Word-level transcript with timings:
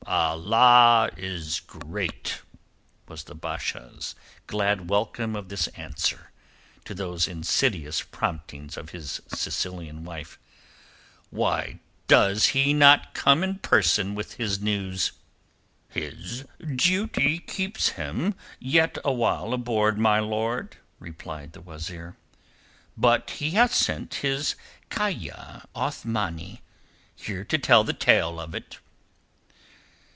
"Allah 0.07 1.09
is 1.15 1.61
great," 1.61 2.41
was 3.07 3.23
the 3.25 3.35
Basha's 3.35 4.13
glad 4.47 4.89
welcome 4.89 5.35
of 5.37 5.47
this 5.47 5.67
answer 5.69 6.31
to 6.83 6.93
those 6.93 7.29
insidious 7.29 8.01
promptings 8.01 8.75
of 8.75 8.89
his 8.89 9.21
Sicilian 9.27 10.03
wife. 10.03 10.37
"Why 11.29 11.79
does 12.07 12.47
he 12.47 12.73
not 12.73 13.13
come 13.13 13.41
in 13.41 13.59
person 13.59 14.13
with 14.13 14.33
his 14.33 14.59
news?" 14.59 15.13
"His 15.87 16.45
duty 16.75 17.39
keeps 17.39 17.89
him 17.89 18.35
yet 18.59 18.97
awhile 19.05 19.53
aboard, 19.53 19.97
my 19.97 20.19
lord," 20.19 20.75
replied 20.99 21.53
the 21.53 21.61
wazeer. 21.61 22.17
"But 22.97 23.29
he 23.29 23.51
hath 23.51 23.73
sent 23.73 24.15
his 24.15 24.55
kayia 24.89 25.67
Othmani 25.73 26.61
here 27.15 27.45
to 27.45 27.57
tell 27.57 27.85
the 27.85 27.93
tale 27.93 28.41
of 28.41 28.53
it." 28.53 28.77